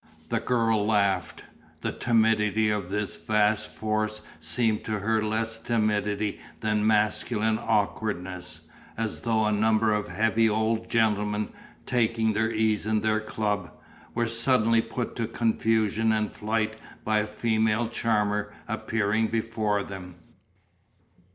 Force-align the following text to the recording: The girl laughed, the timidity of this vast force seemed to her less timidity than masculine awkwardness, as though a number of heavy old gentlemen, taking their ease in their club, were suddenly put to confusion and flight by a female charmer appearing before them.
The 0.29 0.39
girl 0.39 0.83
laughed, 0.83 1.43
the 1.81 1.91
timidity 1.91 2.71
of 2.71 2.89
this 2.89 3.15
vast 3.15 3.67
force 3.69 4.23
seemed 4.39 4.83
to 4.85 4.97
her 4.97 5.23
less 5.23 5.59
timidity 5.59 6.39
than 6.61 6.87
masculine 6.87 7.59
awkwardness, 7.61 8.61
as 8.97 9.19
though 9.21 9.45
a 9.45 9.51
number 9.51 9.93
of 9.93 10.07
heavy 10.07 10.49
old 10.49 10.89
gentlemen, 10.89 11.49
taking 11.85 12.33
their 12.33 12.49
ease 12.49 12.87
in 12.87 13.01
their 13.01 13.19
club, 13.21 13.69
were 14.15 14.27
suddenly 14.27 14.81
put 14.81 15.15
to 15.17 15.27
confusion 15.27 16.11
and 16.11 16.33
flight 16.33 16.77
by 17.05 17.19
a 17.19 17.27
female 17.27 17.87
charmer 17.87 18.51
appearing 18.67 19.27
before 19.27 19.83
them. 19.83 20.15